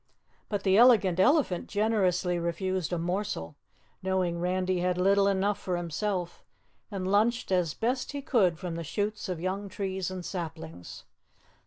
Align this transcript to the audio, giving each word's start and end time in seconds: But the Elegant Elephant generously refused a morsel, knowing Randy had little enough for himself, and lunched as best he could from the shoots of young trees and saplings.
But 0.49 0.63
the 0.63 0.77
Elegant 0.79 1.19
Elephant 1.19 1.67
generously 1.67 2.39
refused 2.39 2.91
a 2.91 2.97
morsel, 2.97 3.55
knowing 4.01 4.39
Randy 4.39 4.79
had 4.79 4.97
little 4.97 5.27
enough 5.27 5.59
for 5.59 5.77
himself, 5.77 6.43
and 6.89 7.07
lunched 7.07 7.51
as 7.51 7.75
best 7.75 8.11
he 8.11 8.23
could 8.23 8.57
from 8.57 8.73
the 8.73 8.83
shoots 8.83 9.29
of 9.29 9.39
young 9.39 9.69
trees 9.69 10.09
and 10.09 10.25
saplings. 10.25 11.03